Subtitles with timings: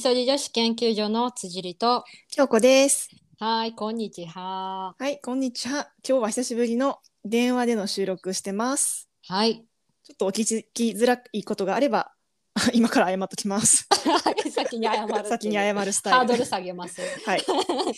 [0.00, 2.04] そじ女子研究所の辻里と。
[2.30, 3.10] 京子です。
[3.38, 4.94] はい、こんにちは。
[4.98, 5.90] はい、こんにちは。
[6.08, 9.10] 今日は久しぶりの電話での収録してます。
[9.28, 9.56] はい。
[10.02, 12.12] ちょっとお聞きづらいことがあれば、
[12.72, 13.86] 今から謝っときます。
[14.50, 15.28] 先に謝るっていう。
[15.28, 16.18] 先に謝るスタイル。
[16.20, 17.02] ハードル下げます。
[17.02, 17.44] はい。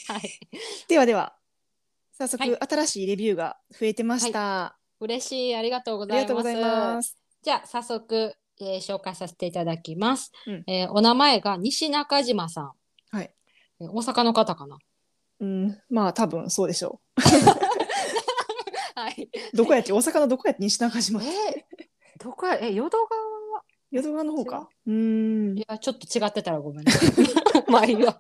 [0.09, 0.41] はい。
[0.89, 1.37] ではでは、
[2.19, 4.77] 早速、はい新しいレビューが増えてました。
[4.99, 5.55] 嬉しい。
[5.55, 6.25] ありがとうごあざいます。
[6.25, 7.17] りがとうございます。
[7.43, 8.35] じゃあ、早速、
[8.65, 10.33] えー紹介させていただきます。
[10.47, 12.73] うんえーお名前が西中島さん。
[13.11, 13.35] はい。
[13.81, 14.79] えー大阪の方かな？
[15.41, 17.01] うん、まあ多分そうでしょ
[18.95, 19.29] はい。
[19.53, 19.57] う。
[19.57, 19.93] どこやっけ？
[19.93, 20.63] 大阪のどこやっけ？
[20.63, 21.23] 西中島。
[21.23, 21.29] えー
[22.23, 23.03] どこや、え、淀川
[23.91, 24.69] 淀川の方か？
[24.87, 25.65] うーんい。
[25.67, 26.93] や、ちょっと違ってたらごめんね。
[27.67, 28.15] まあいいよ。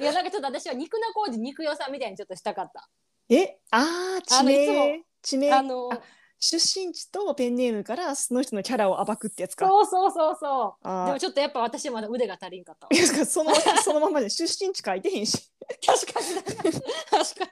[0.00, 2.88] いや、なんかちょっと私は肉な工事肉代さんみたいにちょっとしたかった。
[3.28, 5.04] え、ああ、地あのいつ名。
[5.20, 5.52] 地名。
[5.52, 6.00] あのあ
[6.44, 9.68] 出身地とペンネームからその人のキャラを暴くってやつか。
[9.68, 11.06] そうそうそうそう。
[11.06, 12.96] でもちょっとやっぱ私まだ腕が足りんかったわい。
[12.96, 15.38] やその そのままで出身地書いてへんし。
[15.86, 16.72] 確かに。
[17.10, 17.50] 確かに。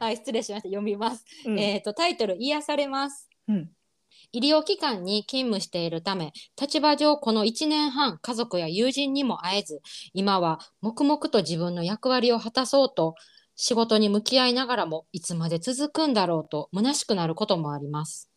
[0.00, 0.68] はい、失礼しました。
[0.68, 1.24] 読みます。
[1.46, 3.28] うんえっ、と、タイトル、癒されます。
[3.46, 3.70] うん
[4.32, 9.80] 医療機関に勤務しているため、立場上この1年半、家族や友人にも会えず、
[10.12, 13.14] 今は黙々と自分の役割を果たそうと、
[13.56, 18.30] 仕事に向き合いながらも、いつまで続くんだろうと、虚しくなることもあります。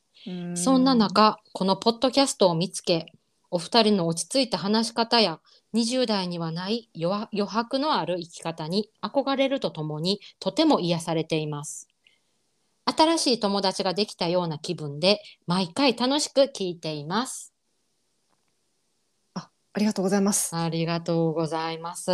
[0.53, 3.07] そんな中、このポッドキャストを見つけ、
[3.51, 5.39] お二人の落ち着いた話し方や、
[5.73, 11.87] 20代にはない余余白のある生き方に憧れるとともに、とても癒されています。
[12.85, 17.53] 新しい友達ができたような気分で、毎回楽しく聞いています。
[19.35, 20.57] あありがとうございます。
[20.57, 22.11] ありがとうございます。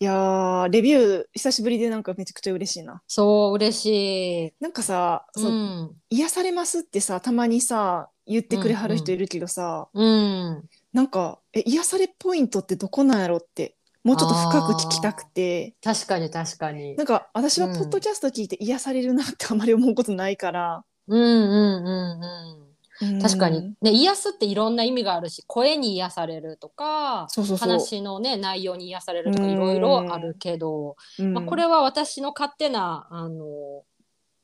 [0.00, 3.02] いやーレビュー久しぶりでなんかめちゃくちゃ嬉しいな。
[3.06, 4.52] そう、嬉しい。
[4.60, 5.40] なんかさ、う。
[5.40, 10.64] そうん癒されますってさたまにさ言ってくれはる人いるけどさ、うん。
[10.92, 15.74] なんかえ癒されポイントってどこなんやろってもうちょっと深く聞きたくて。
[15.82, 22.63] 確かに確かになんか私はポッドキャスト聞いて癒されるなってあまり思うことないから、うんうんうんうん。
[23.00, 27.26] うん確かに、ね、癒すっていろんな意味があるし声に癒されるとか
[27.58, 29.50] 話の、ね、内容に癒されるとかうん。
[29.50, 31.34] いろいろあるけど、うん。
[31.34, 33.82] まあ、これは私の勝手なあの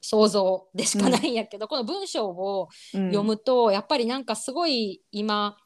[0.01, 5.57] 想像でしかないんやけど、この文章を読むと、やっぱりなんかすごい今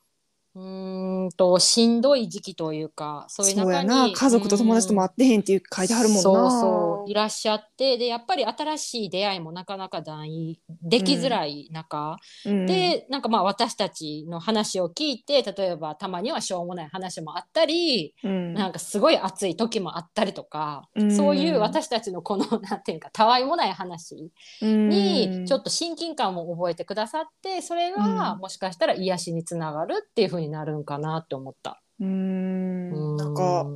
[0.56, 4.16] うーんとしんどい時期というかそういうそうや中にな。
[4.16, 6.22] 家族と友達とも会ってへんっていう書いてはるもんな。
[6.22, 12.16] そうそういらっしゃってでやっぱり新しい出会いもなかなかないできづらい中、
[12.46, 21.14] うん、でなんかまあ私たちの話を聞いて例えばたまにはしょうもない話もあったり、うん、なんかすごい熱い時もあったりとか、うん。
[21.14, 24.30] そういう私たちのこの なんていうかたわいもない話
[24.62, 28.38] にちょっと親近感を覚えてくださってそれがうん。
[28.38, 31.82] もしかしたら癒しにつながるっていう風になるんかなって思った。
[32.00, 33.66] うーんうなんか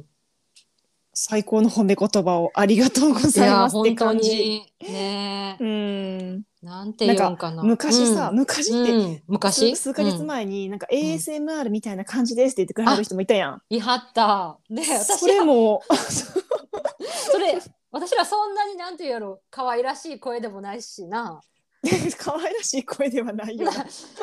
[1.14, 4.36] 最高の褒め言葉をありがとうごいざいますって感じ。
[4.36, 7.62] にねうーんなんて言うんかな。
[7.62, 9.74] 昔さ、うん昔って、うん昔？
[9.76, 13.62] 数数ヶ月前になんか ASMR みたいな感じですって言ってくれはる人もいたやん。
[13.70, 14.58] いはった。
[14.70, 21.40] で私それはも それ私らそんなになんていうやろ可愛らしい声でもないしな。
[22.18, 23.72] 可愛らしい声ではないよな。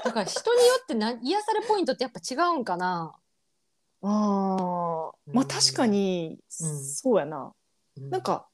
[0.04, 3.16] だから人によってな癒されポイントってやっぱ違うんかな。
[4.02, 5.34] あー。
[5.34, 6.84] まあ確かに、うん。
[6.84, 7.54] そうやな。
[7.98, 8.10] うん。
[8.10, 8.48] なんか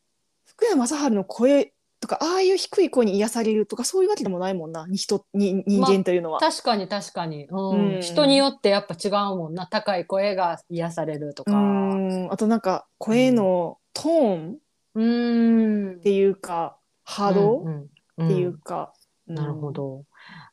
[0.45, 4.87] 福山雅治の声とかああいう低い声に癒されるとかそういうわけでもないもんな。
[4.87, 6.39] に人に人間というのは。
[6.39, 7.95] 確かに確かに、うん。
[7.95, 8.01] うん。
[8.01, 9.65] 人によってやっぱ違うもんな。
[9.65, 11.53] 高い声が癒されるとうか。
[11.53, 12.31] ん。
[12.31, 14.57] あとなんか声のトーン
[14.93, 15.91] うん。
[15.93, 17.89] っていうか波動うんうん
[18.25, 18.93] っていうか、
[19.27, 19.35] うん。
[19.35, 20.05] なるほ、ど。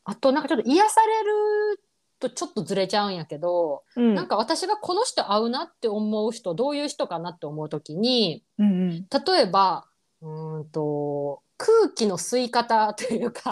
[0.03, 1.79] あとなんかちょっと癒される
[2.19, 9.85] とちょっとずれちゃうんやけど、うん、なんか私がこの人合うなって思う人どういう人かなって思うときにうんうん、例えば
[10.21, 13.49] うーんと空気の吸い方というか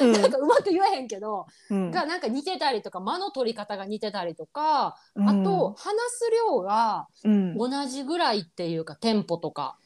[0.00, 0.12] うん。
[0.12, 1.90] なんかうまく言えへんけど、うん。
[1.90, 5.28] がなんか似てたりとか間の取り方が似てたりとか、うん。
[5.28, 9.76] あと話す量がうん、同じぐらいっていうかテンポとか、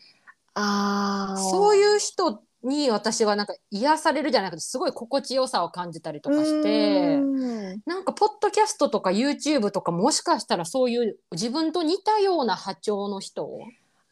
[0.55, 1.41] あー。
[1.51, 7.17] そういう人に私はなんか癒されるじゃなくてすごい心地よさを感じたりとかして。
[7.17, 7.51] うん
[7.87, 13.49] なんかポッドキャストとか YouTube とかもしかしたらそういう自分と似たような波長の人、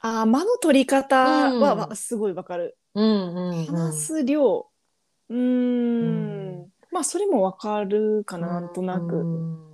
[0.01, 2.77] あー間の取り方は、すごいわかる。
[2.95, 4.67] うんうんうん、話す量
[5.29, 5.45] うーんう
[6.65, 9.68] んまあそれもわかるかななんとなうく。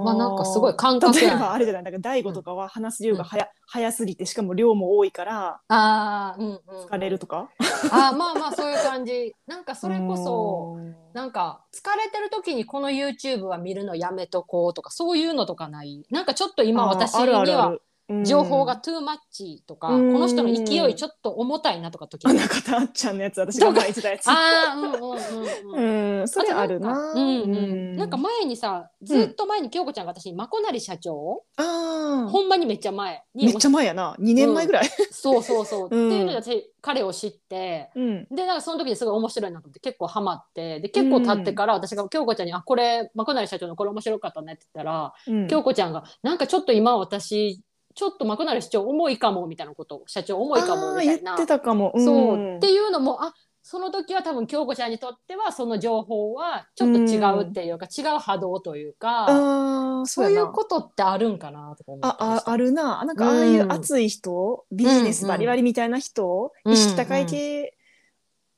[0.00, 7.48] んまあなんかすごい感覚例えばあれじゃないなんか大悟とかは話す量が早,、早すぎてしかも量も多いからああうんうん疲れるとか、
[7.90, 9.34] あーまあまあそういう感じ。
[9.46, 10.78] なんかそれこそ
[11.12, 16.04] なんか疲れてる時にこの YouTube は見るのやめとこうとかそういうのとかない？
[16.10, 17.80] なんかちょっと今私あるあにはるあるうん
[18.24, 24.28] 情報がトゥーマッチとか、うんこの人の勢いちょっと重たいなとか時あ中田あっちゃんのやつ私が前言ってたやつ。
[24.28, 24.34] あ
[24.72, 26.20] あうんうんうんうん。
[26.20, 27.12] うんそれあるな。
[27.12, 34.14] うんうん、なんか前にさずっと前に京子ちゃんが私にまこなり社長、あほんまにめっちゃ前ーめっちゃ前やな。
[34.20, 36.08] 2年前ぐらい、そうそうそう、うん。
[36.08, 38.26] っていうので私彼を知ってうん。
[38.30, 45.48] でなんかその時にすごい面白いなと思って結構ハマってで結構経ってから私が京子ちゃんに「あこれまこなり社長のこれ面白かったね」って言ったら、うん。
[45.48, 47.62] 京子ちゃんが「なんかちょっと今私
[47.96, 51.34] ちょっとまこなり社長重いかも」みたいなことを社長重いかもみたいな。
[51.34, 53.34] ってたかも、そう、っていいうのもあ
[53.68, 63.04] その時は多分京子ちゃんにとってはその情報はちょっと違うっていうか、違う波動というかそういうことってあるんかなとか思ったりしたあああるな。
[63.04, 67.76] なんかああいう熱い人、ビジネスバリバリみたいな人、うん意識高い系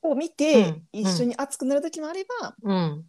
[0.03, 1.01] を見て、うん。
[1.01, 3.05] 一緒に熱くなる時もあれば、うん、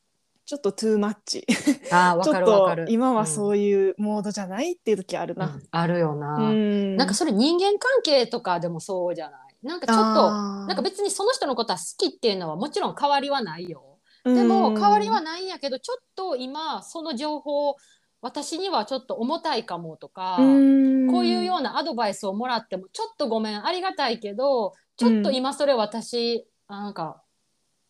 [0.50, 1.46] ちょっとトゥーマッチ
[1.92, 2.86] あーわかるわかる。
[2.86, 5.46] と今はうそういうモードじゃないっていう時あるんな。
[5.46, 5.62] うん。
[5.70, 6.96] あるよな、うん。
[6.96, 9.64] なんかそれ人間関係とかでもそうじゃない？
[9.64, 14.00] なんかちょっとなんか別にその人のことは好きっていうのはもちろん変わりはないよ。
[14.24, 17.76] でも変わりはないんやけどちょっと今その情報
[18.20, 21.12] 私にはちょっと重たいかもとか、うん。
[21.12, 27.22] こういうようなアドバイスをもらってもちょっとごめんありがたいけどちょっと今それ私、なんか、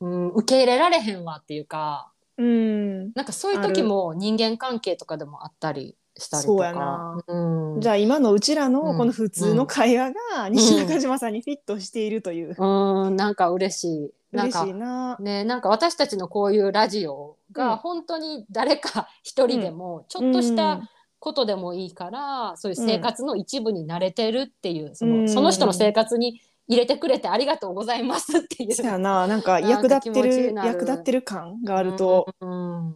[0.02, 2.09] うん、受け入れられへんわっていうか
[2.40, 3.12] うん。
[3.12, 7.24] なんかそういう時も人間関係とかでもあったりしたりとそうやかな。
[7.26, 8.96] うん、じゃあ今のうちらのうん。
[8.96, 13.16] この普通の会話が西中島さんにフィットしているという、うん。
[13.16, 14.10] なんか嬉しい。
[14.32, 15.16] なん嬉かしいな。
[15.20, 17.52] ね、なんか私たちのこういうラジオうん。
[17.52, 20.80] が本当に誰か一人でもちょっとした
[21.18, 25.26] ことでもいいから、そういう生活の一部に慣れてるっていう、そうん。
[25.26, 28.72] のその人の生活に入れてくれてありがとうございますっていう。
[28.72, 29.26] そうやな。
[29.26, 32.32] なんか役立ってる役立ってる感があると。
[32.40, 32.94] うん、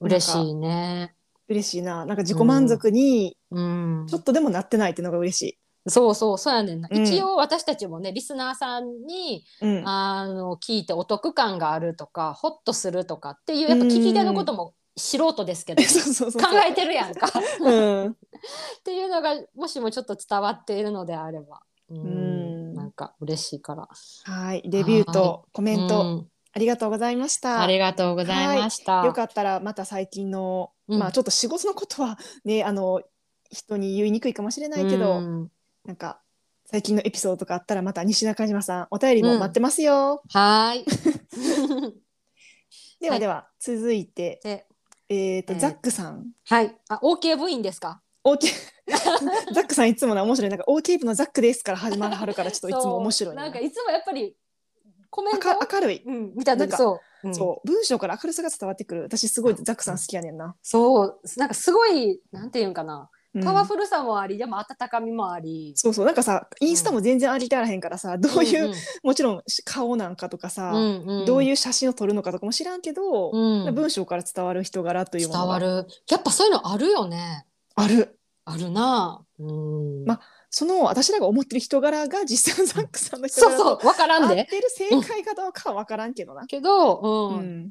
[0.00, 1.14] 嬉しいね。
[1.48, 2.04] 嬉しいな。
[2.04, 4.06] なんか自己満足にうん。
[4.10, 7.02] ちょっとでもなってないっていうのが嬉しそうそうそうやねんな、うん。
[7.02, 9.44] 一応私たちもねリスナーさんにい。
[9.62, 9.88] うん。
[9.88, 15.88] あの聞いてお得感があるとかホッとするとかっていうやっぱ聞き手のことも素人ですけど、 考
[16.68, 17.26] えてるやんか。
[17.60, 18.06] うん。
[18.12, 18.14] っ
[18.84, 22.43] ていうのがもしもちょっと伝わっているのであれば、うん
[22.94, 23.88] か嬉しいから。
[24.24, 27.62] はいレビューとコメントうんありがとうございました。
[27.62, 29.04] ありがとうございました。
[29.04, 33.02] よかったらまた最近の、うんまあちょっと仕事のことはねあの
[33.50, 35.50] 人に言いにくいかもしれないけど、うん
[35.84, 36.20] なんか
[36.66, 40.22] 最近のエピソードとかあったらまた西中島さんお便りも待ってますよ。
[40.32, 40.80] はー
[41.90, 41.94] い。
[43.00, 44.66] ではでは続いて、で
[45.08, 46.30] えっ、と、えーザックさん。
[46.48, 46.74] はい。
[46.88, 48.73] あ OK 部員ですか？OK
[49.52, 50.50] ザックさんいつもね面白い。
[50.50, 53.34] なんか OK 部のザックですから始まるはるからちょっといつも面白いそう。
[53.36, 54.36] ななんかいつもやっぱり
[55.10, 55.48] コメント。
[55.48, 57.34] 明明るい、うん見たなんか時そう、うん。
[57.34, 59.02] そう文章から明るさが伝わってくる。
[59.02, 61.20] 私すごいザックさん好きやねんな、そう。
[61.36, 63.10] なんかすごいなんていうんかな。
[63.34, 63.44] うん。
[63.44, 65.72] パワフルさもあり、でも温かみもあり。
[65.76, 66.06] そうそう。
[66.06, 70.72] なんかさインスタも全然ありきらへんからさ、どういう、んもちろん顔なんかとかさ、
[71.26, 73.74] どういう写真を撮るのかとかも知らんけど、うん。
[73.74, 75.58] 文章から伝わる人柄というものが。
[75.58, 75.88] 伝わる。
[76.10, 77.46] やっぱそういうのあるよね。
[77.76, 80.20] あるあるなうん、ま
[80.56, 86.46] その私らが思ってる人柄が実際のザックさんの人柄とそうそう分からん合っでてる正解かどうかは分からんけどな。
[86.46, 87.38] けど、うん。
[87.38, 87.70] うん。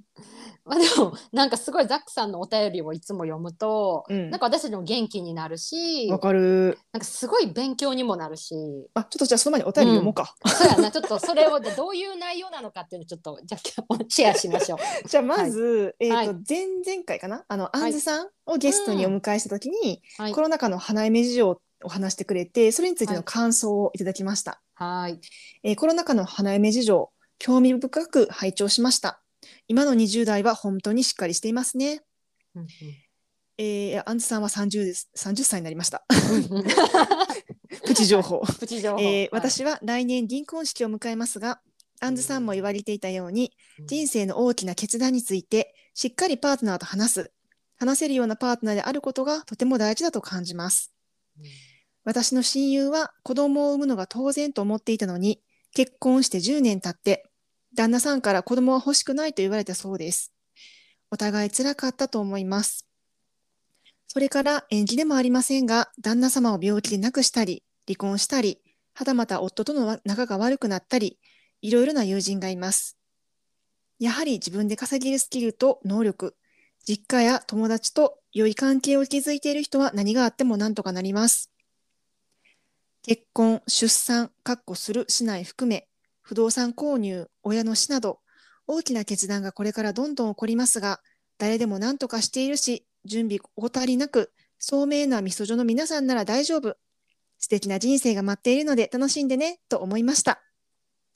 [0.66, 4.30] まあ、でもなんかすごいザックさんのお便りをいつも読むと、うん。
[4.32, 6.78] なんか私たちも元気になるしわかる。
[6.92, 8.54] なんかすごい勉強にもなるし。
[8.96, 10.36] あ、ちょっとじゃあその前にお便り読もうか。
[10.46, 15.08] そうやなちょっとそれをでどういう内容なのかっていうのをちょっとじゃあシェアしましょう。
[15.08, 16.28] じゃあまず、えっ、と、はい。
[16.28, 20.34] 前々回かな、あの、あんずさんをゲストにお迎えしたときに、はい。
[20.34, 24.62] コロナ禍の花嫁事情を話してくれて、それについての感想をいただきました。
[24.74, 25.20] はい
[25.64, 29.22] えーコロナ禍の花嫁事情、興味深く拝聴しました。
[29.68, 32.02] 今の20代は本当にしっかりしていますね。
[32.56, 32.68] うん
[33.58, 35.10] えー、あんずさんは30です。
[35.16, 36.04] 30歳になりました。
[36.10, 36.66] うんうん
[37.86, 38.42] プチ情報。
[38.60, 41.62] プチ情報、えーはい私は来年銀婚式を迎えますが、
[42.00, 43.54] あんずさんも言われていたように、
[43.86, 47.32] 人生の大きな決断についてしっかりパートナーと話す
[47.78, 50.94] 話せるようなパートナーであることがとても大事だと感じます
[52.04, 55.42] 私の親友は子供を産むのが当然と思っていたのに
[55.74, 57.30] 結婚して10年経って
[57.76, 60.32] 旦那さんから子供は欲しくないと言われたそうです。
[61.10, 62.88] お互い辛かったと思います。
[64.08, 68.60] それから縁起でもありませんが旦那様を病気で亡くしたり離婚したり
[68.94, 71.18] はたまた夫との仲が悪くなったり
[71.62, 72.98] いろいろな友人がいます。
[74.00, 76.36] やはり自分で稼げるスキルと能力、
[76.86, 81.53] 実家や友達と良い関係を築いている人は何があっても何とかなります。
[83.04, 85.90] 結婚、出産、かっこする、しない含め、
[86.22, 88.20] 不動産購入、親の死など、
[88.66, 91.02] 大きな決断がこれからどんどん起こりますが、
[91.38, 96.78] 誰でも何とかしているし、準備怠りなく、聡明なみそ女の皆さんなら大丈夫。
[97.40, 100.42] 素敵な人生が待っているので楽しんでね、と思いました。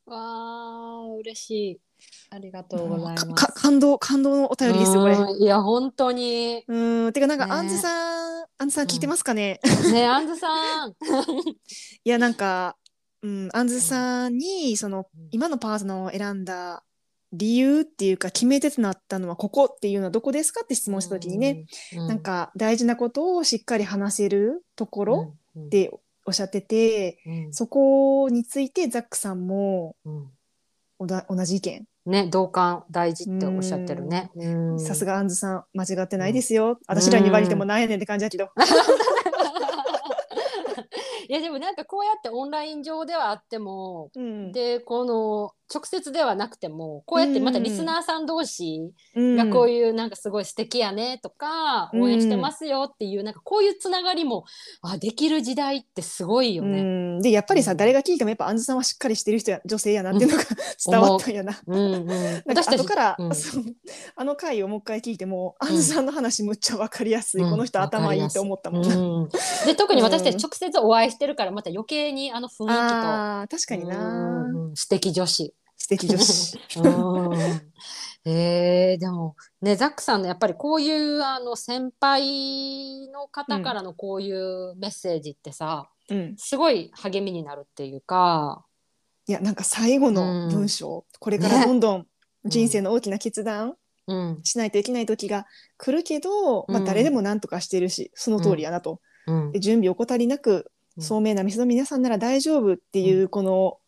[0.05, 1.86] わあ嬉しい
[2.29, 3.53] ありがとうございます。
[3.53, 5.15] 感動、感動のお便りですよ、これ。
[5.15, 6.63] うんいや本当に。
[6.67, 7.51] うーん、てかなんか、ね。
[7.53, 9.59] あんずさん、あんずさん聞いてますかね、
[9.91, 10.91] ねあんずさん。
[10.91, 12.75] いや、なんか、
[13.21, 16.83] うん、あんずさんに、そのうん、今のパートナーを選んだ
[17.33, 25.61] 理由っていうか、決め手となったのはここっていうのはどこですかって質問したときにね、、うなんか大事なことをしっかり話せるところうん。
[25.61, 25.67] うん。
[25.67, 25.91] って
[26.25, 27.53] おっしゃってて、うん。
[27.53, 30.31] そこについてザックさんもうん
[30.99, 31.85] おだ同じ意見。
[32.05, 34.31] ね同感大事っておっしゃってるね。
[34.79, 36.79] さすががあんずさん、間違ってないですよ。
[36.87, 38.49] 私らに言われてもなんやねんって感じだけど。
[41.29, 52.01] いやでもなんかこうやってオンライン上ではあっても、うんでこの直接ではなくてもこうやってまたリスナーさん同士がこういうなんかすごい素敵やねとか、うん。
[52.03, 54.45] 応援してますよっていうなんかこういうつながりも
[54.81, 56.81] あできる時代ってすごいようね。
[56.81, 57.77] ん、でやっぱりさ、うん。
[57.77, 60.43] 誰が聞いてもやっぱあんずさんはしっかりしてる人や女性やなっていうのが
[60.85, 61.59] 伝わったんやな。
[61.65, 61.75] う。
[61.75, 63.17] んうん、私後から、
[64.15, 65.75] あの回をもう一回聞いても、あん。
[65.75, 67.51] ずさんの話むっちゃわかりやすい、うん。
[67.51, 69.29] この人頭いいって思ったもん。
[69.65, 72.73] で特に私たち直接お会いしてるからまた余計にあの雰囲気
[73.49, 74.75] と確かにな、うん。
[74.75, 75.53] 素敵女子。
[75.77, 76.59] 素敵女子。
[76.79, 77.71] うん。
[78.25, 88.65] えー、でもねザックさんのやっぱりこういうあの先輩の方からのこういうメッセージってさ、うん、すごい励みになるっていうか、
[89.27, 92.07] いやなんか最後の文章、これからどんどん
[92.43, 93.75] 人生の大きな決断
[94.07, 94.39] うん。
[94.43, 95.45] しないといけない時が
[95.77, 96.85] 来るけど、まあ、うん。
[96.85, 99.01] 誰でも何とかしてるしその通りやなと。
[99.25, 99.51] うん。
[99.51, 101.03] で準備怠りなくうん。
[101.03, 103.86] 聡明な店の皆さんなら大丈夫っていうこの、うん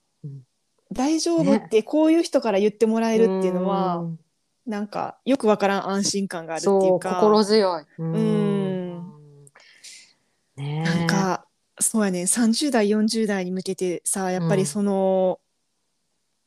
[0.92, 4.20] 大丈夫ってこういう人から言ってもらえるっていうのは、うん。
[4.66, 7.82] なんかよくわからん安心感があるっていそううか心強い。
[7.82, 9.14] ううん。
[10.56, 10.82] ね。
[10.82, 11.46] えなんか
[11.80, 12.28] そうやね。
[12.28, 15.40] 30代40代に向けてさやっぱりその、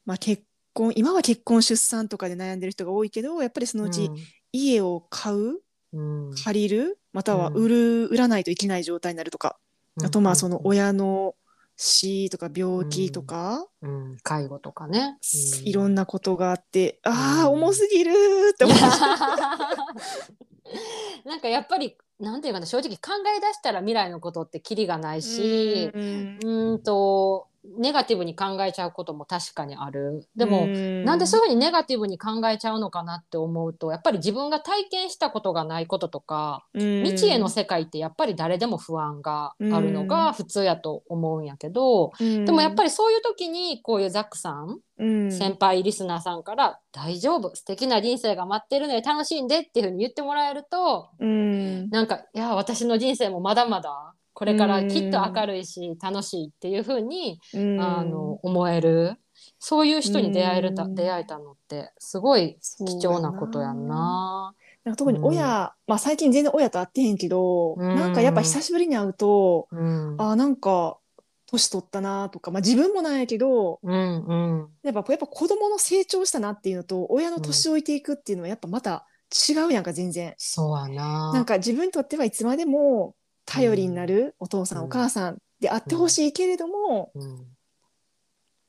[0.04, 4.10] まあ結婚今は結婚出産とかで悩んでる人が多いけどやっぱりそのうち
[4.52, 5.60] 家を買う
[5.92, 6.30] うん。
[6.30, 7.64] うん借りるまたはうん。
[7.64, 9.58] 売る、売らないといけない状態になるとか、
[10.02, 11.34] あとまあその親の
[11.84, 14.16] 死とか病気とか、うん。
[14.22, 15.18] 介護とかね。
[15.64, 17.54] いろんななことがあって、ああうん。
[17.54, 18.12] 重すぎる
[18.52, 18.86] って思っちゃ
[21.24, 30.26] うなんかやっぱりなんていうかな正直考え出したら未来のことってキリがないしうんとネガティブに考えちゃうことも確かにある。
[30.36, 31.04] でも、うん。
[31.04, 37.02] なんでそういうふうにネガティブに考えちゃうのかなって思うとやっぱり自分が体験したことがないこととかうん。
[37.04, 51.90] 未知への世界ってやっぱり誰でも不安があるのが普通やと思うんやけど、でもやっぱりそういう時にこういうザックさんり先輩リスナーさんから「大丈夫素敵な人生が待ってるので楽しんで」っていうふうに言ってもらえるとうん。
[51.90, 57.80] なんかいや私の人生もまだまだこれからきっと明るいし楽しいっていうふうに、うん。
[57.80, 59.16] あの思える。
[59.58, 60.94] そういう人に出会えるた、うん。
[60.94, 64.54] 出会えたのってすごい貴重なことやんな。
[64.84, 64.92] な。
[64.92, 67.96] んか特に親、まあ最近全然親と会ってへんけど、うん。
[67.96, 70.98] なんかやっぱ久しぶりに会うと、うん、あーなんか
[71.46, 74.34] 年取ったなとか、まあ自分もなんやけど、うんう
[74.64, 74.68] ん。
[74.82, 79.06] やっぱやっぱ子供の成長したなっていうのと、親の年老いていくっていうのはやっぱまた
[79.48, 80.34] 違うやんか全然。
[80.38, 81.32] そうやな。
[81.32, 84.84] なんか自分にとってはいつまでも頼りになるお父さん、うん。
[84.86, 87.46] お母さんであってほしいけれども、うん。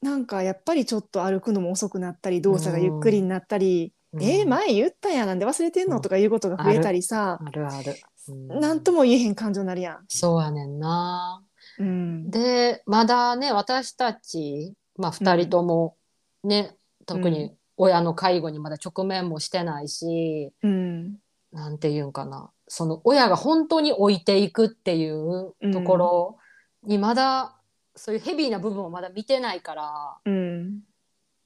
[0.02, 7.96] なんかやっぱりちょっと歩くのも遅くなったり動作がゆっくりになったり、えー前言ったやんなんで忘れてんの、うんとかいうことが増えたりさ、あるある。
[8.28, 10.06] うなんとも言えへん感情になるやん。
[10.08, 11.44] そうやねんな。
[11.80, 15.96] うん、でまだね私たち、まあ、2人とも
[16.44, 16.76] ね、
[17.06, 21.16] 特に親の介護にまだ直面もしてないし、うん、
[21.52, 26.38] なんていうんかなその親が本当に置いていくっていうところ
[26.84, 27.56] にまだ、
[27.96, 30.80] そういうヘビーな部分をまだ見てないからうん、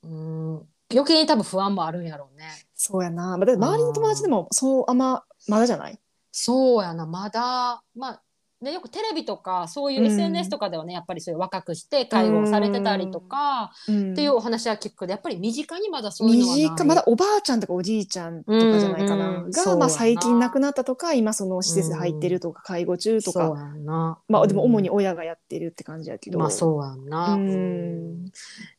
[0.04, 2.46] うん余計に多分不安もあるんやろうね。
[2.74, 3.34] そうやな。
[3.34, 6.00] 周りの友達でもそうあんままだじゃない？
[6.32, 8.22] そうやなまだまあ
[8.62, 10.06] ね、よくテレビとかそういううん。
[10.08, 14.14] SNS とかではね、やっぱりそういう若くして介護をされてたりとか、うん。
[14.14, 16.64] っていうお話は聞くけどやっぱり身近にまだそういうのはない。
[16.64, 19.90] 短まだおばあちゃんとかおじいちゃんとかじゃないかな、が、まあ、うんうんそうやな。
[19.90, 23.48] 最近亡くなったとか今その施設入ってるとか、介護中とか。
[23.48, 24.20] そうやんな。
[24.28, 24.96] まあでも主にうん。
[24.96, 27.50] 親がやってるって感じやけど、まあそうやんな、うん。
[27.50, 28.26] うん。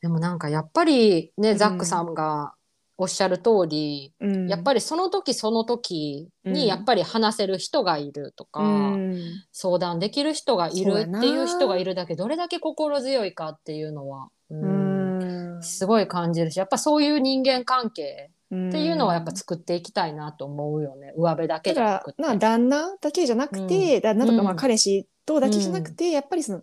[0.01, 2.53] でもなんかやっぱりね、うんザックさんが
[3.01, 4.47] おっしゃる通り、うん。
[4.47, 6.53] やっぱりその時その時うん。
[6.53, 9.21] にやっぱり話せる人がいるとか、うん。
[9.51, 15.55] 相談できる人がいるっていう人がいるだけどれだけ心強いかっていうのは、うん。
[15.55, 15.63] うん。
[15.63, 21.13] すごい感じるしやっぱそういう人間関係っっていうのはやっぱ作っていきたいなと思うよね。
[21.15, 22.23] 上辺だけだかじゃなくて。
[22.23, 24.57] らな旦那だけじゃなくて、旦那とかまあうん。
[24.57, 26.61] 彼氏とだけじゃなくて、やっぱりその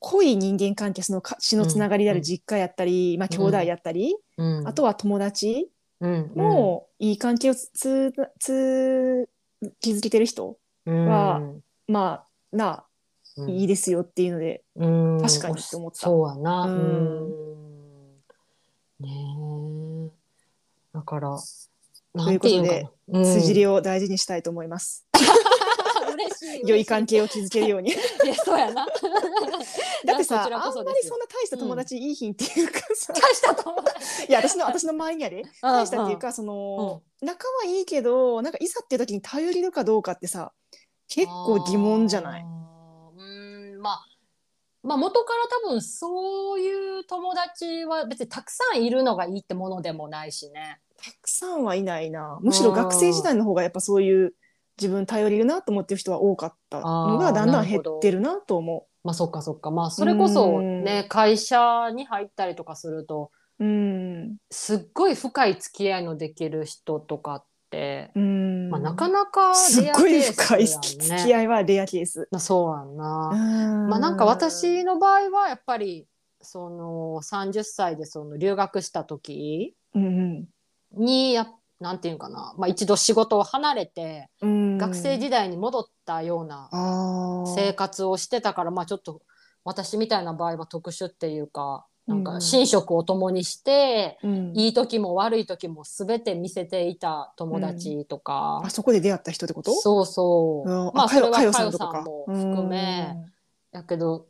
[0.00, 4.66] 濃い人間関係そのか血のつながりである実家やったり、まあ兄弟やったり、うん。
[4.66, 5.68] あとは友達
[6.00, 9.28] うんもいい関係をつつつ
[9.80, 11.40] 築けてる人うんは
[11.86, 12.84] まあな
[13.36, 16.66] うんいいですよっていうので、うん確かにって思ったそうやな。
[19.00, 19.08] ね
[20.06, 20.10] え。
[20.92, 21.30] だから、
[22.14, 23.20] なというんことでていうかな。
[23.20, 25.06] うん筋りを大事にしたいと思います。
[26.12, 26.68] 嬉しい。
[26.68, 27.90] 良い関係を築けるように。
[27.92, 28.86] いや、そうやな。
[30.06, 34.24] だってさ、あんまりそんな大した友達いいひんっていうかさ、大した友達。
[34.28, 36.28] いや私の私の周りにはね、 大したっていうか。
[36.28, 40.52] かその、仲はいいけどなんかいざっていう時に頼れるかどうかってさ
[41.08, 42.42] 結構疑問じゃない？
[42.42, 44.04] うん、まあ。
[44.80, 50.80] まあ元から多分そういう友達は別にたくさんいるのがいいってものでもないしね。
[50.96, 54.34] たくさんはいないなむしろ学生時代の方がやっぱそういう
[54.80, 59.70] 自分頼れるなと思ってる人は多かったのがだんだん減ってるなと思まあそっかそっか。
[59.70, 63.64] まあそれこそね、会社に入ったりとかすると、う。
[63.64, 72.28] うんすっごい深い付き合いのできる人とかって、うんまあ、なかなかすっごいレアケース深いやん付ねき合いはレアケース。
[72.30, 73.04] まあそうやんな。
[73.04, 76.06] ままあなんか私の場合はやっぱり
[76.42, 80.44] その30歳でその留学した時うん
[80.92, 81.46] にや
[81.80, 86.68] なんていうかな、まあ、一度仕事を離れてうん、学生時代に戻ったような
[87.54, 89.22] 生活をしてたからまあちょっと
[89.64, 92.40] 私みたいな場合は特殊っていうかなんかうん。
[92.40, 94.52] 寝食を共にして、うん。
[94.56, 99.74] いい時も悪い時も全て見せていた友達とか、あそこで出会った人ってこと？
[99.74, 100.70] そうそう。
[100.70, 100.90] うん。
[100.94, 101.88] まあそれはかさんとか。
[101.88, 103.14] かよさんも含め
[103.72, 104.24] やけど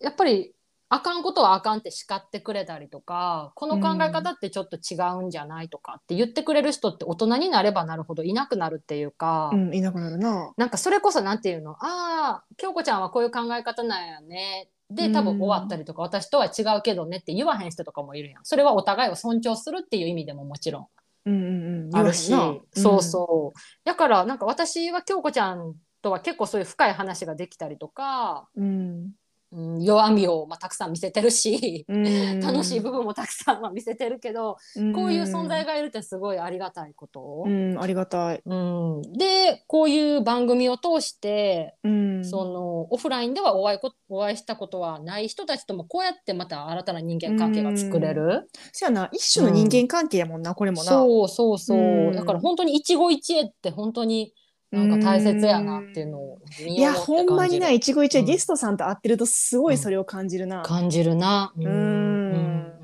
[0.00, 0.52] やっぱり
[0.90, 10.52] あかんことはあかんって叱ってくれたりとかこの考え方ってちょっと違うんじゃないとかって言ってくれる人って大人になればなるほどいなくなるっていうか、うん、いなくなるな。
[10.56, 11.72] なんかそれこそなんていうの？
[11.72, 14.70] ああ京子ちゃんはこういう考え方なんやね。
[14.90, 18.44] で多分終わったりとか、私とは違うけどねって言わへん人とかもいるやん。
[18.44, 20.86] それはお互いを尊重するっていう意味でももちろん
[21.26, 22.32] うんうんうん、あるし、
[22.74, 23.58] そうそう。
[23.84, 29.10] だからなんか私は京子ちゃんとは結構そういう深い話ができたりとか、うん。
[29.50, 34.92] うん、弱みをまあたくさん見せてるし、うん、楽しい部分もたくさんは見せてるけど、うん。
[34.92, 37.44] こういう存在がいるってすごいありがたいこと。
[37.46, 37.50] う。
[37.50, 38.42] ん、ありがたい。
[38.44, 39.02] うん。
[39.16, 50.84] でこういう番組を通してうん、そのオフラインではお会いこお会いしたことはない人たちともこうやってまた新たな人間関係が作れる、そやな、一種の人間関係やもんな、これもな。
[50.84, 52.12] そうそうそう、うん。
[52.12, 54.32] だから本当に一期一会って本当に
[54.70, 60.62] なんか大切やなっていうのを身いや、ほんまにな、一期一会、うんゲストさんと会ってると、すごいそれを感じるな。
[60.62, 61.52] 感じるな。
[61.56, 61.66] うん。
[61.66, 62.78] うんうん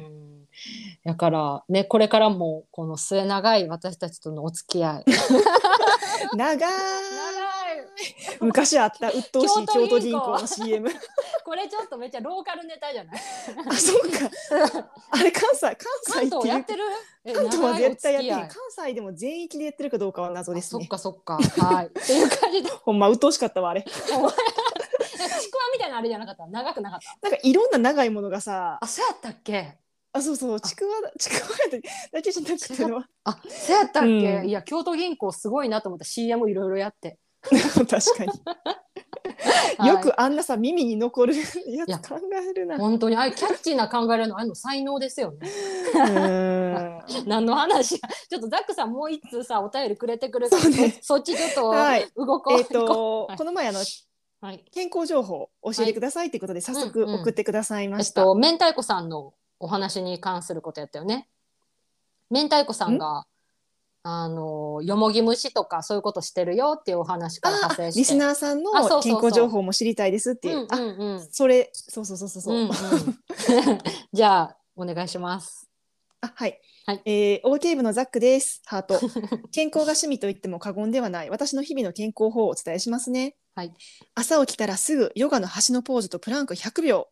[1.04, 5.04] だからねこれからもこの末長い私たちとのお付き合い。
[6.34, 6.66] 長
[8.40, 10.90] 昔あった、鬱陶しい京京都銀行の CM。
[11.44, 13.16] これちょっとめっちゃローカルネタじゃない？
[13.68, 14.88] あ、そうか。
[15.10, 16.30] あれ、関西、関関西っていう。
[16.42, 16.84] 東やってる？
[17.26, 18.36] え関東は絶対やってる。
[18.36, 20.88] 関西でも全域でやってるかどうかは謎ですね。
[20.90, 21.64] あそっかそっか。
[21.66, 21.86] はい。
[21.86, 22.70] っていう感じで。
[22.84, 23.82] ほんま、鬱陶しかったわ、あれ。
[23.82, 24.30] ちくわ
[25.72, 26.46] みたいなあれじゃなかった？
[26.46, 27.28] 長くなかった？
[27.28, 29.78] なんかいろんな長いものがさ、あそうやったっけ？
[30.12, 31.40] あ、そうそう、ちくわ、ちくわ
[32.12, 33.02] だけじゃなくての。
[33.24, 34.48] あそうやったっけ、うん。
[34.48, 37.18] いや京都銀行すごいなと思った CM いろいろやって
[37.86, 38.30] 確かに。
[39.78, 39.88] はい。
[39.88, 41.42] よくあんなさ、耳に残るや。
[41.86, 42.76] やつ考えるな。
[42.76, 45.48] う本当にあキャッチーな考えるのあの才能ですよね。
[45.94, 47.24] ーん。
[47.28, 47.94] 何の話？
[47.94, 50.98] や ちょっとザックさんもう一通さお便りくれてくるからそ,、ね。
[51.02, 52.08] そっちちょっとはい。
[52.16, 53.80] 動こう、えっと、はいこの前あの
[54.40, 54.64] はい。
[54.72, 57.20] 健康情報教えてくださいっていうことで早速うんうん。
[57.20, 58.24] 送ってくださいえっました。
[58.24, 61.28] と明太子さんのお話に関することやったよね。
[62.30, 63.26] 明太子さんが
[64.06, 70.58] あのよもぎ虫とかそういうことしてるよっていうお話からあ派生してリスナーさんの健康情報も知りたいですっていう。
[70.60, 72.54] うんあそれそうそうそうそうそう。
[72.54, 72.68] うんうん
[74.12, 75.70] じゃあお願いします。
[76.20, 76.60] あはい。
[76.86, 78.60] はいえー、OK 部のザックです。
[78.66, 79.00] ハート。
[79.52, 83.36] 健康が趣味と言っても過言ではない私の日々の健康法をお伝えしますね。
[83.54, 83.72] はい
[84.14, 87.08] 朝起きたらすぐヨガの端のポーズとプランク100秒。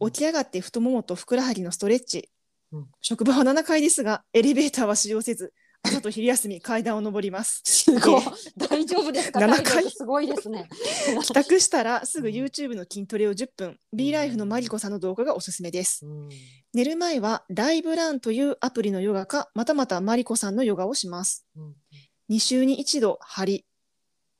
[0.00, 2.28] 起き上がって太ももとふくらはぎのストレッチ。
[2.72, 5.54] うん職場は7階ですがエレベーターは使用せず
[5.88, 7.62] 朝と昼休み階段を上ります。
[7.64, 8.22] すごい。
[8.56, 10.68] 大丈夫ですか？7体回力すごいですね。
[11.24, 16.06] 帰宅したらすぐ YouTube の筋トレを10分、B ライフのマリコさんの動画がおすすめです。
[16.06, 16.28] うん
[16.74, 21.46] 寝る前はライブランというアプリのヨガか、またまたマリコさんのヨガをします。
[21.56, 21.74] うん
[22.30, 23.64] 2週に1度張り。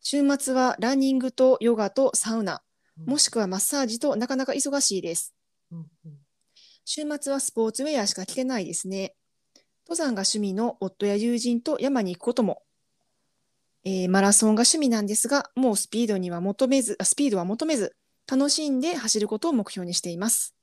[0.01, 2.63] 週末はランニングとヨガとサウナ、
[3.07, 5.35] もしくはマッサージとなかなか忙しいです。
[6.85, 9.15] 週末はスポーツウェアしか着てないですね。
[9.89, 12.63] 登山が趣味の夫や友人と山に行くことも。
[13.85, 17.97] えーマラソンが趣味なんですが、もうスピードには求めず、あスピードは求めず、
[18.31, 20.55] 楽しんで走ることを目標にしています。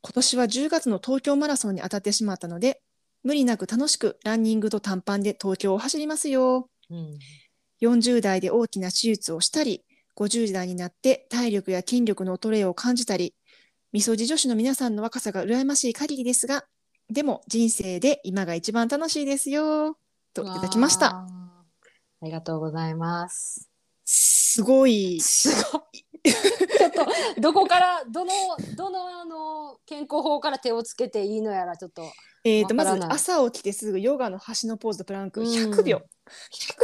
[0.00, 2.80] 今年は10月の東京マラソンに当たってしまったので、
[3.24, 6.70] 無理なく楽しくランニングと短パンで東京を走りますよ。
[6.90, 7.18] うん
[7.82, 9.84] 40代で大きな手術をしたり、
[10.16, 13.34] 50代になって体力や筋力の衰えを感じたり、
[13.92, 16.64] みそじ女子の皆さんの若さが羨ましい限りですが、
[17.10, 19.96] でも人生で今が一番楽しいですよ。
[20.34, 21.08] といただきました。
[21.08, 21.26] あ
[22.22, 23.70] りがとうございます。
[24.04, 25.20] すごい。
[25.20, 26.04] すごい。
[26.24, 28.32] ちょっとどこからどの
[28.76, 32.02] どのあの健康法から手をつけていいのやらちょっと
[32.42, 36.02] えー、とまず朝起きてすぐヨガの端のポーズとプランクうん100秒。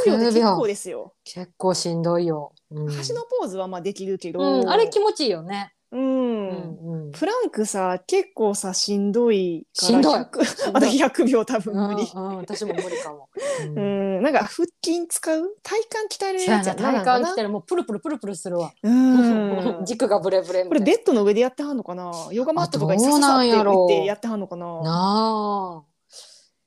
[0.07, 1.15] 100秒で結構ですよ。
[1.25, 2.53] 結構しんどいよ。
[2.71, 5.73] うん端のポーズはまあできるけど、うん、あれ気持ちいいよね。
[5.91, 6.22] うん
[6.53, 7.13] うんうん。
[7.13, 10.21] プランクさ結構さしんどいからしんどい。
[10.21, 12.11] 100私100秒多分無理。
[12.15, 13.29] うんうん、私も無理かも。
[13.65, 14.21] う うん。
[14.21, 15.57] ん、なんか腹筋使う？
[15.63, 17.03] 体幹鍛えるやつやな。
[17.03, 18.73] 体幹来てるもうプルプルプルプルするわ。
[18.83, 19.85] うん。
[19.85, 20.65] 軸がブレブレ。
[20.65, 22.11] これベッドの上でやってはんのかな？
[22.31, 24.67] ヨガマットとかにあどうさってなんやろ打ってやってはんのかな？
[24.83, 25.85] な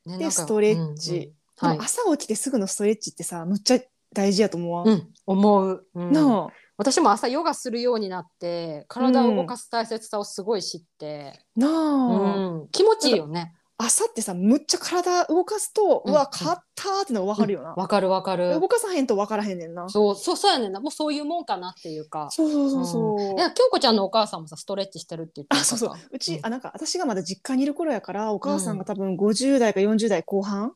[0.06, 0.10] あ。
[0.10, 1.34] ねでストレッチ。
[1.62, 1.82] うんうん。
[1.82, 3.80] 朝起きてすぐのストレッチってさむっちゃ
[4.14, 5.88] 大事やと思わん、うん、思う。
[5.96, 6.12] うん。
[6.12, 12.68] なあ私も朝ヨガするようになって体を動かす大切さをすごい知って、なうあ、ん。
[12.72, 13.54] 気持ちいいよね。
[13.78, 18.58] 朝ってさむっちゃ体動かすと、ううんわ勝ったーっての分かるよな、わかるわかる。
[18.60, 18.70] 動。
[18.70, 19.90] かさへんと分からへんねんな。
[19.90, 20.80] そうそうそうやねんな。
[20.80, 22.30] もうそういうもんかなっていうか。
[22.32, 25.92] そうそうそうそう、いや京子ちゃんのお母さんもさストレッチしてるって言ってあそうそう。
[26.12, 26.40] うち、ん。
[26.46, 30.74] あなんか私がまだ実家にいる頃やからお母さんが多分50代か40代後半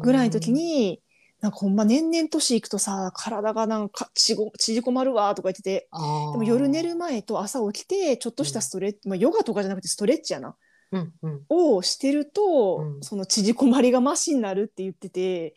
[0.00, 1.00] ぐらいの時に、
[1.40, 4.50] なんかほんま年々年いくとさ体がなんか縮
[4.82, 5.88] こまるわとか言ってて。
[6.32, 10.56] でも夜寝る前と朝起きてちょっとしたストレッチ、まあ、ヨガとかじゃなくてストレッチやな。
[10.92, 11.44] うんうん。
[11.48, 13.02] をしてると、うん。
[13.02, 15.54] その縮こまりがマシになるって言ってて、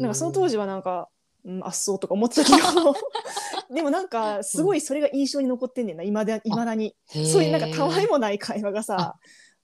[0.00, 1.08] なんかその当時はなんか、
[1.44, 2.94] うん、あっそうとか思ってたけど
[3.74, 6.96] でもなんかすごいそれが印象に残ってんねんないまだ未だに。
[7.12, 9.16] そういうなんかたわいもない会話がさ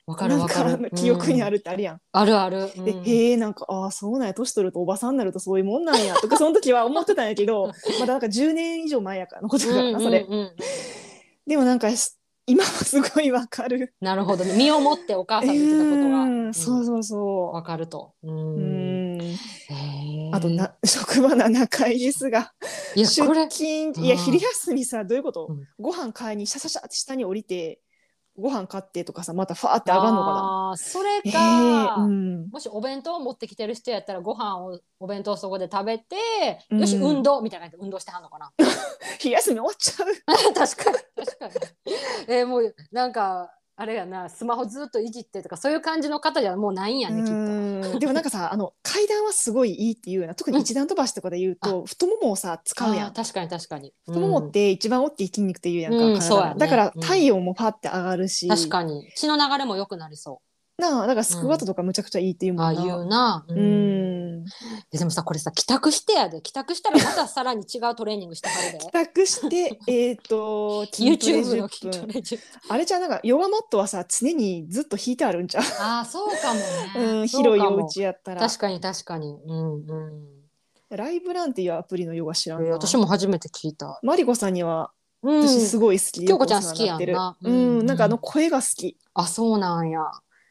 [0.07, 0.91] わかるわかる。
[0.91, 1.95] か記憶にある、るってあるやん。
[1.95, 2.01] うん。
[2.13, 3.05] あるある、で、うん。
[3.05, 10.41] へえなんかああそうなんや年取るとおばさんになるとそういうもんなんやとか その時は思ってたんやけどまだなんか10年以上前やからのことだからなそれ、うんうん。
[10.41, 10.53] うん
[11.47, 12.17] でもなんかし
[12.49, 13.95] 今はすごいわかる。
[14.01, 14.55] なるほどね。
[14.57, 16.55] 身をもってお母さんが言ってたことが、うん。
[16.55, 18.15] そうそうそわかると。
[18.23, 19.37] うううん。
[20.33, 22.53] あとな職場7階ですが
[22.95, 23.93] いや出勤。
[23.97, 24.05] うん。
[24.05, 25.65] いや昼休みさどういうこと、うん。
[25.81, 27.81] ご飯買いにシャシャシャって下に降りて
[28.39, 30.75] ご飯買ってとかさまたファーって上がんのかな？
[30.77, 36.17] それえか、ーうん、もしお弁当を持ってきてる人やったらご飯をお弁当をそこで食べて、
[36.71, 36.81] うん。
[36.81, 38.53] よし運動みたいな感じで運動してはんのかな？
[39.19, 40.09] 昼休み終わっちゃう。
[40.55, 40.97] 確かに
[41.27, 41.55] 確かに。
[42.29, 47.33] えーもうなんかあれやなスマホずっといじってとかそういう感じの方じゃもうないんやねきっと。
[47.33, 53.13] うんでもなんかさあの階段はすごいいいっていうような特に一段飛ばしとかで言うと、太ももをさ使うやん。
[53.13, 53.93] 確かに確かに。
[54.07, 56.55] 太ももって一番大きい筋肉っていうやんか、うん体そうやね。
[56.59, 59.07] だからうん体温もパッて上がるし、確かに。
[59.15, 60.41] 血の流れも良くなりそ
[60.79, 62.57] なあだからスクワットとかむちゃくちゃいいっていうう。
[62.57, 63.45] もんな、ああいうな。
[63.49, 64.45] ううん
[64.91, 68.91] でもさこれさ帰宅してやで帰宅したらまたさらに違うトレーニングしてはるで帰。
[68.91, 76.65] 宅して えっと YouTube の10分筋トレ10あれじゃうなんかヨガマットはさ常にずっと引いてあるんちゃう、ああそうかもね。
[77.21, 79.39] うん、そうかも広いお家やったら確かに確かに。
[79.47, 80.37] うんうん。
[80.91, 83.99] ライブランっていうアプリのヨガ知らんな私も初めて聞いた。
[84.03, 90.03] マリコさんにはうん私すごい好き、京子ちゃん好きやんなううんん、なんかあの声が好きあそうなんや。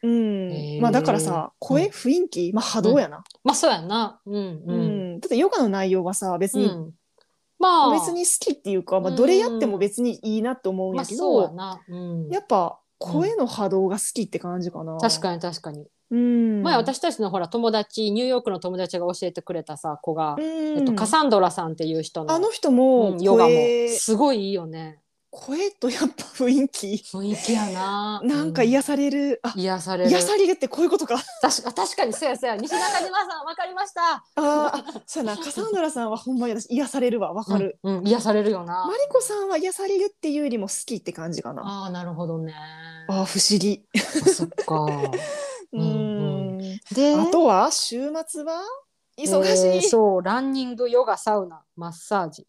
[0.06, 4.20] うん、まあだからさ声、うん雰囲気まあ波動やな、まあそうやんな。
[4.26, 5.16] うんううん。
[5.16, 5.20] ん。
[5.20, 6.92] だってヨガの内容はさ別に、うん。
[7.58, 7.90] まあ。
[7.90, 9.16] 別に好きっていうか、まあ、うん。
[9.16, 11.54] どれやっても別にいいなって思うんまあやけど、そ
[12.28, 14.96] うやっぱ声の波動が好きって感じかな。
[14.98, 15.86] 確かに確かに。
[16.08, 20.42] うん、前私たちのほら友達ニューヨークの友達が教えてくれたさ子が、うん、
[20.78, 23.50] えっと、カサンドラさんっていう人のあの人もうんヨガも。
[23.50, 25.00] 声,、すごいいいよね。
[25.38, 26.86] 声とやっぱ雰囲気。
[27.12, 28.20] 雰囲気やな。
[28.24, 30.10] なんか癒される、あうん癒される。
[30.10, 31.16] 癒されるってこういうことか。
[31.42, 32.56] 確か確かにそうやそうや。
[32.56, 34.14] 西中島さんわかりました。
[34.14, 34.42] あー
[34.98, 35.42] あそうやな。
[35.42, 38.86] カサンドラさんはほんまに私癒されるわわかる、うん、うん癒されるよな。
[38.86, 38.92] マ。
[38.94, 41.62] リコさんは癒されるっていうよりも好きって感じかな。
[41.62, 42.54] ああなるほどね。
[43.08, 43.84] あー不思議。
[43.94, 44.84] あそっか。
[45.72, 46.80] う うんん。
[46.92, 48.62] であとは週末は？
[49.18, 52.46] 忙しい、えーそうランニングヨガサウナマッサージ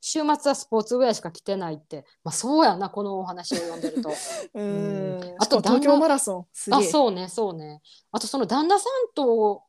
[0.00, 2.06] 週末はスポーツウェアしか着てないって。
[2.24, 4.10] まあそうやなこのお話を読んでると。
[5.38, 7.82] あと東京マラソンあそうねそうね。
[8.10, 9.62] あとその旦那さんと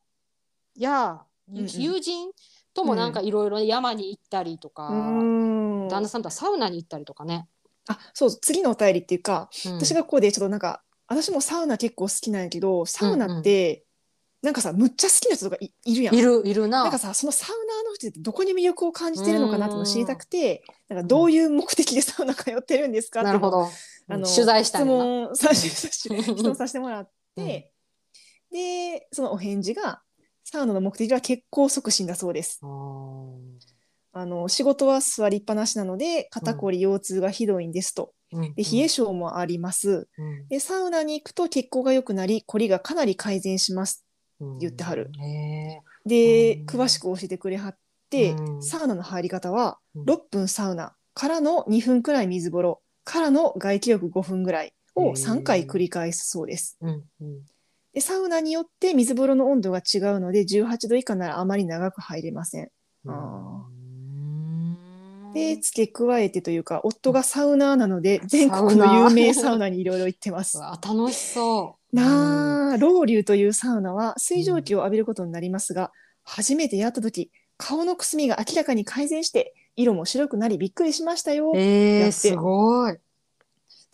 [0.76, 1.66] やうんうん。
[1.66, 2.30] 友人
[2.74, 5.88] ともなんかいろいろ山に行ったりとか、うん。
[5.88, 7.48] 旦那さんとはサウナに行ったりとかね、
[7.88, 9.74] あそう次のお便りっていうか、うん。
[9.74, 13.84] 私がここでちょっとなんか私もサウナ結構好きなんやけどサウナって、
[14.42, 16.14] なんかさむっちゃ好きな人とかいいるやん。
[16.14, 16.82] いるいるな。
[16.82, 23.68] なんかさそのサウナーの人ってどこに魅力を感じてるのかなってのを知りたくてなんかどういう目的でサウナ通ってるんですかってなるほど。
[24.08, 24.92] あの取材したい質な。
[24.92, 27.70] 問さ質問させてもらって、
[28.50, 30.02] でそのお返事が
[30.42, 32.60] サウナの目的は血行促進だそうです。
[34.14, 38.12] あの仕事は座りっぱなしなので肩こり腰痛がひどいんですと。
[38.32, 38.54] うん。
[38.54, 40.08] で冷え性もあります。
[40.18, 40.48] うん。
[40.48, 44.04] でサウナに行くと血行が良くなりこりがかなり改善します。
[44.42, 45.10] うん言ってはる。
[45.20, 47.76] へでうん詳しく教えてくれはっ
[48.10, 48.62] て、うん。
[48.62, 50.04] サウナの入り方はうん。
[50.04, 56.78] 6分サウナからの2分くらい水風呂からの外気浴5分ぐらいを3回繰り返すそうです。
[57.92, 62.70] でサウナによって水風呂の温度が違うので18度以下ならあまり長く入れません。
[63.06, 65.32] あうん。
[65.34, 70.58] で付け加えてというか夫がサウナーなので全国の有名サウナにいろいろ行ってます。
[70.58, 75.92] 楽しそうなあ、ロウリュというサウナは水蒸気を浴びることになりますが、
[76.24, 81.52] 初めてやった時顔のくすみが明らかに改善して色も白くなりびっくりしましたよ。
[81.54, 82.96] えー、すごい。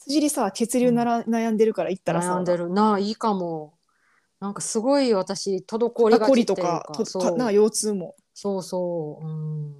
[0.01, 3.75] 辻りさ血流なら、悩んでるから行ったらさ悩んでるなあいいかも。
[4.41, 7.23] なんかすごい私滞りがちとかとそう。
[7.23, 8.15] かな腰痛も。
[8.35, 9.75] そうそううん。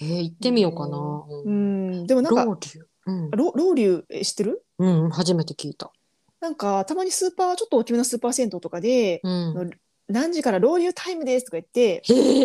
[0.00, 1.90] えー、行ってみようかな、ううん。
[2.04, 4.64] ん、でもなんかロウリュうん、ロロウリュえ知ってる？
[4.78, 5.92] うん、初めて聞いた。
[6.40, 9.70] なんかたまにスーパーちょっと大きめのスーパー銭湯とかで、うん、の
[10.10, 12.02] 何時からロウリュタイムですとか言って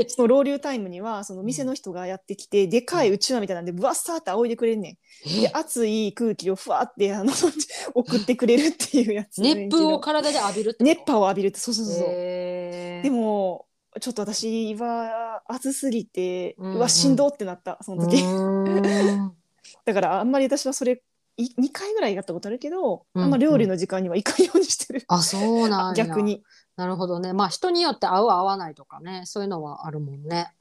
[0.08, 5.42] そのロウリュタイムにはその店の人がやってきて、でかいうちわみたいなんでぶわっさーって仰いでくれんねん。
[5.42, 7.34] で熱い空気をふわってあの
[7.96, 13.66] 送ってくれるっていうやつ熱風を体で浴びるって熱波を浴びるってそうそうそうでも
[14.00, 16.80] ちょっと私は暑すぎて、ううん。
[16.80, 18.22] わしんどってなったその時、
[19.86, 21.02] だからあんまり私はそれ
[21.38, 23.30] い2回ぐらいやったことあるけど、うんあん。
[23.30, 26.06] ま料理の時間には行かんようにしてる、あそうなんや。
[26.08, 26.43] 逆に。
[26.76, 27.34] なるほどね。
[27.34, 29.24] まあ人によって合う合わないとかね。
[29.26, 30.54] そういうのはあるもんね、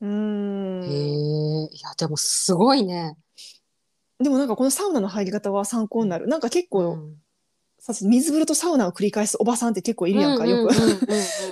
[0.00, 3.16] うーへんえいやでもすごいね、
[4.18, 6.26] でもなんかこのサウナの入り方は参考になる。
[6.26, 7.16] なんか結構、うん
[7.80, 10.74] さ水風呂とサウナを繰り返すおばさんって結構いるやんか、よく、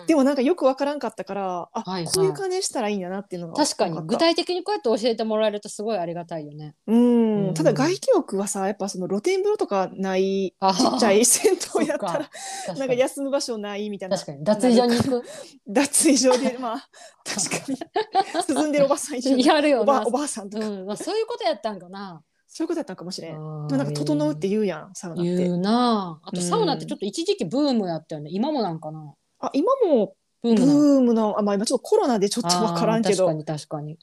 [0.07, 2.15] でもなんかよくわからんかったからあ、はいはい。
[2.15, 3.99] こういう感じしたらいいんだなっていうのが確かに。
[4.07, 6.75] 具体的にこうやって教えてもらえるとすごいありがたいよね。
[6.87, 7.49] うん。
[7.49, 7.55] うん。
[7.55, 12.31] ただ外気浴はさやっぱその露天風呂とかないあちっちゃい銭湯やったら
[12.77, 14.17] なんか休む場所ないみたいな。
[14.17, 14.45] 確かに。
[14.45, 15.25] 脱衣所に行く。
[15.67, 16.89] 脱衣所でまあ
[17.25, 17.79] 確かに。
[18.55, 19.83] 涼んでるおばさんいるよねやるよな。
[19.83, 20.87] おばおばあさんとか、うん。
[20.87, 22.23] まあ、そういうことやったんかな。
[22.49, 26.29] そういうことだったんかもしれんであもーなんか整うって言うやんサウナって言うなあ。
[26.29, 28.31] あとうんサウナってちょっと一時期ブームやったよね。
[28.33, 29.15] 今もなんかな。
[29.41, 30.81] あ今もブーブムなの？
[30.81, 33.99] ームのあまあ今ちょっとコロナでちょっとわからんけど確かに確かに。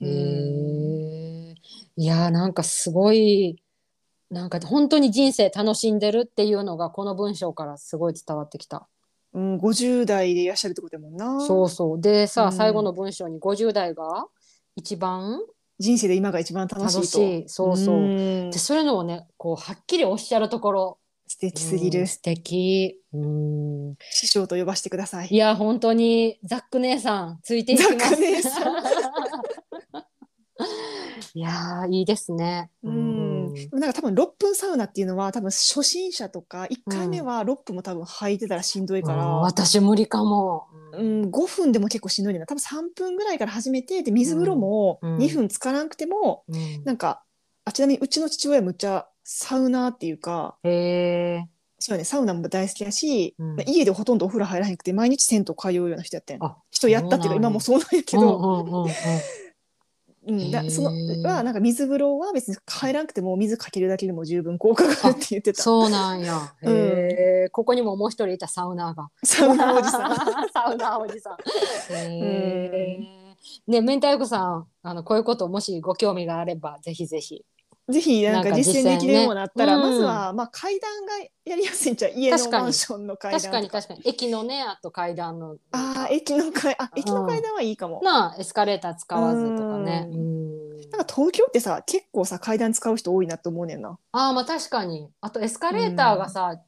[0.00, 1.54] うんへえ。
[1.96, 3.60] いやーなんかすごい
[4.30, 8.86] なんか本当に人生楽しんでるっていうのがこの文章からすごい伝わってきた。
[9.34, 12.00] うん、50代でいらっしゃるってことやもんなそうそう。
[12.00, 14.26] でさ、うん最後の文章に50代が
[14.76, 15.40] 一番
[15.78, 17.48] 人生で今が一番楽しいと楽しい。
[17.48, 17.96] そうそう。
[18.00, 23.00] んでそういうのをねこうはっきりおっしゃるところ素敵すぎるうん素敵。
[23.12, 23.94] うん。
[24.10, 27.96] 師匠と呼ばせてくださいいや本当にザック姉さんついていきます。
[27.96, 28.50] ザック姉さ
[31.34, 32.70] いやーいいですね。
[32.82, 40.66] うん、でもなんか多分6分サウナっていうのは多分初心者とか1回目は6分も多分履いてたらしんどいから、うん私無理かも。
[40.92, 42.46] うん、5分でも結構しんどいねんな。
[42.46, 46.84] 多分3分ぐらいから始めてで水風呂もうん2分つからなくても、うん。
[46.84, 47.22] なんか
[47.64, 50.56] あちなみにうちの父親むっちゃサウナーっていうか。
[51.80, 53.56] そうやねサウナも大好きやし、うん。
[53.66, 58.90] 家でほとんどお風呂入らへんくて毎日銭湯通うような人やったんあ人やったっていうか今もそうなんやけうんど、うんうんうん
[60.28, 60.90] うんだその
[61.28, 66.52] はなんか水風呂は別に入らなくても水かけるだけでも十分効果があるって言ってたそうなんや。
[66.62, 67.48] うん。
[67.50, 69.08] ここにももう一人いたサウナーが。
[69.24, 70.16] サウナおじさん
[70.52, 71.36] サウナーおじさん。
[73.66, 77.44] ね、明太子さん、あの、こういうこともしご興味があれば、ぜひぜひ。
[77.88, 81.12] ぜひなんか実践できるようになったら、実践ねまずは、まあ階段が
[81.44, 84.02] やりやすいんちゃう家のマンションの階段確かに確かに。
[84.04, 85.56] 駅のね、あと階段の。
[85.72, 90.06] ああ駅の階あ駅の階段はいいかも、なあ、エスカレーター使わずとかね。
[90.10, 90.80] ううん。
[90.90, 95.08] なんか東京ってさ結構さ階段使う人多いなと思うねんなああ、まあ確かに。
[95.20, 96.60] あとエスカレーターがさ、うん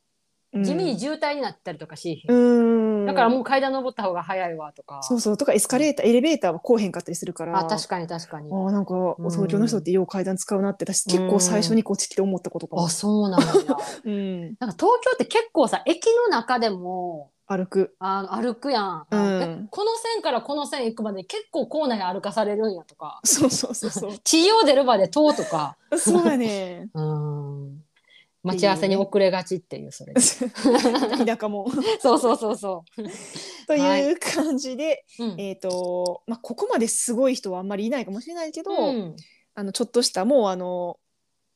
[0.53, 3.07] 地味に渋滞になったりとかしうん。
[3.07, 5.01] だからもう階段登った方が早いわとか。
[5.03, 5.37] そうそう。
[5.37, 7.57] とかエスカレーターエレベーターはこうへんかったりするから。
[7.57, 8.51] あ確かに確かに。
[8.51, 13.47] あーなんか東京の人ってよう階段使うなって私結構最初にこっち来て思ったことかもあ、そうなんだ
[14.05, 17.97] うん、なんか東京って結構さ駅の中でも歩く。
[17.99, 19.43] あの歩くやん、うん。
[19.43, 23.21] えこの線からこの線行くまで結構構内歩かされるんやとか。
[23.25, 24.19] そうそうそうそう。
[24.23, 25.77] 地上出るまで遠とか。
[25.97, 27.40] そうやねうん
[28.43, 30.15] 待ち合わせに遅れがちっていうそれ。
[31.27, 31.71] 田舎も。
[32.01, 32.85] そうそうそうそ
[33.67, 35.41] という感じで、う、うん。
[35.41, 39.17] えっ、とまあここまですごい人はあんまりいないかもしれないけど、うん。
[39.55, 40.99] あのちょっとしたもうあの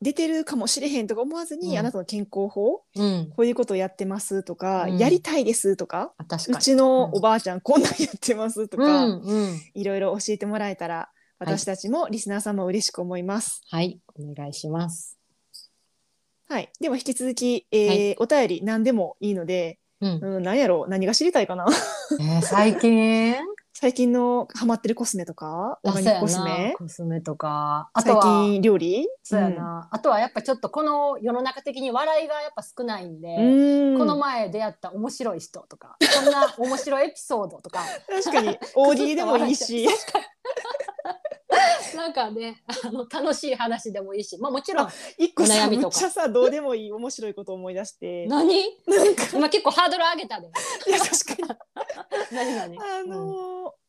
[0.02, 1.78] 出てるかもしれへんとか思わずに、うん。
[1.78, 4.98] あなたの健康法うん、こういうことをやってますとか、うん。
[4.98, 9.06] やりたいですとかうちのおばあちゃんこんなんやってますとか、
[9.74, 13.62] いろいろ教えてもらえたら私たちもリスナーさんも嬉しく思います。
[13.70, 14.00] はい。
[14.14, 15.18] お願いします、
[16.54, 20.20] はい、では引き続き、えーお便り何でもいいので、うん。
[20.36, 21.66] うん、何やろう何が知りたいかな？
[22.20, 23.34] えー最近？
[23.76, 25.80] 最近のハマってるコスメとか？
[25.82, 26.76] オーガニックコスメ？
[26.78, 27.90] コスメとか。
[27.92, 29.04] あと最は近料理？
[29.24, 33.98] そうやな、あとはやっぱちょっとこの世の中的に笑いがやっぱ少ないんで、うん。
[33.98, 37.80] この前出会った面白い人とかこんな面白いエピソードとか。
[38.08, 39.88] 確かに大喜利でもいいし
[41.96, 45.96] なんかねあの楽しい話でもいいしまあもちろん一個悩みとか。
[45.96, 48.26] むっちゃさどうでもいい面白いことを思い出して。
[48.26, 48.62] 何？
[48.86, 50.48] なんか今結構ハードル上げたで。
[50.86, 51.58] いや確かに。
[52.36, 52.78] 何何？
[52.78, 53.84] あのー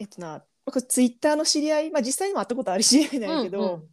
[0.00, 3.88] えっとな僕ツイッターの知り合い、まあ、実際にも会ったことある知り合いなんやけど、うんうん。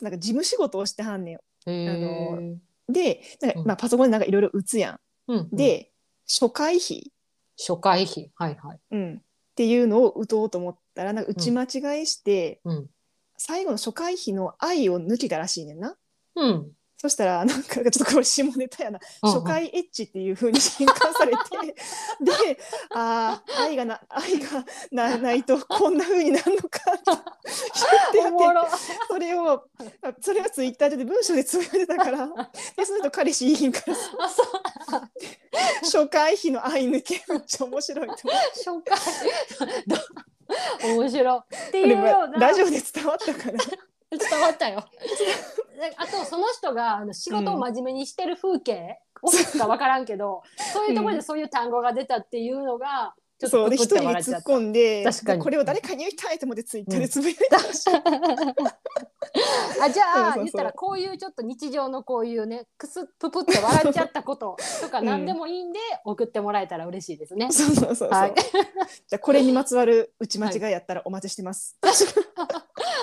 [0.00, 1.34] なんか事務仕事をしてはんねん。
[1.34, 1.90] へー。
[1.90, 1.98] あ
[2.40, 2.56] の
[2.88, 3.66] でなんか、うん。
[3.66, 5.00] まあ、パソコンでなんかいろいろ打つやん。
[5.28, 5.56] うんうん。
[5.56, 5.90] で
[6.26, 7.12] 初回費、
[7.58, 8.30] 初回費。
[8.34, 8.80] はいはい。
[8.92, 9.22] うん、っ
[9.54, 12.86] ていうのを打とうと思ったらなんか打ち間違いして、うん。
[13.36, 15.96] 最後の初回費の「愛」を抜けたらしいねんな。
[16.36, 16.72] うん。
[16.96, 18.98] そしたらなんかちょっとこれ下ネタやな。
[19.20, 21.74] 初回エッチっていう風に変換されて
[22.24, 22.58] で
[22.94, 27.02] ああ愛がな愛がなないとこんな風になるのかって
[28.14, 28.66] 言っておもろ。
[29.08, 29.66] それを
[30.00, 32.26] あそれはツイッターで文章でつぶやいてたから
[32.74, 33.94] でその人彼氏いいひんから
[35.82, 38.28] 初回費の愛抜けめっちゃ面白いと思って
[38.64, 39.84] 初回。
[39.86, 39.96] ど
[40.82, 41.38] 面白い。
[41.68, 42.48] っていうような。
[42.48, 43.58] ラジオで伝わったかな
[44.16, 44.84] 伝わったよ。
[45.78, 54.06] で あとその人があの仕事を真面目にしてる風景、オフィスか分からんけどそういうところでそういう単語が出たっていうのがちょっそうで一人で。
[54.06, 57.84] 突っ込んで確かにでこれを誰かに言いたいと思ってツイッターでつぶやいてたし、
[59.82, 67.50] あじゃあ 言ったらこういうちょっと日常のこういうねクスッププって笑っちゃったこととか うん何でもいいんで送ってもらえたら嬉しいですね。
[67.50, 68.34] そうそうそうそう、はい
[69.08, 71.76] じゃあこれにまつわる打ち間違いやったらお待ちしてます。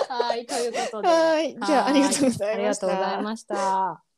[0.08, 1.08] はいということで。
[1.08, 4.11] はいじゃあありがとうございましたありがとうございました。